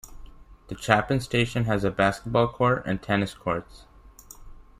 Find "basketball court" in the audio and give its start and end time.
1.91-2.81